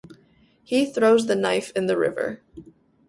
He 0.63 0.87
throws 0.91 1.27
the 1.27 1.35
knife 1.35 1.71
in 1.75 1.85
the 1.85 1.95
river. 1.95 2.41